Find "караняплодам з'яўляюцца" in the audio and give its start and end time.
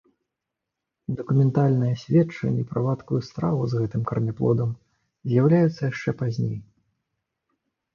4.11-5.81